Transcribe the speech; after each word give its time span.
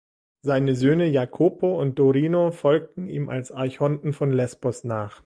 Seine 0.41 0.73
Söhne 0.73 1.05
Jacopo 1.09 1.79
und 1.79 1.99
Dorino 1.99 2.49
folgten 2.49 3.07
ihm 3.07 3.29
als 3.29 3.51
Archonten 3.51 4.13
von 4.13 4.31
Lesbos 4.31 4.83
nach. 4.83 5.19